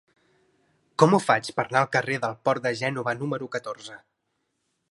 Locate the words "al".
1.85-1.91